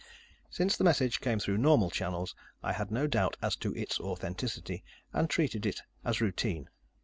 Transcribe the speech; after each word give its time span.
Since 0.49 0.77
the 0.77 0.83
message 0.83 1.21
came 1.21 1.37
through 1.37 1.59
normal 1.59 1.91
channels, 1.91 2.33
I 2.63 2.73
had 2.73 2.89
no 2.89 3.05
doubt 3.05 3.37
as 3.39 3.55
to 3.57 3.71
its 3.75 3.99
authenticity, 3.99 4.83
and 5.13 5.29
treated 5.29 5.63
it 5.63 5.83
as 6.03 6.19
routine. 6.21 6.69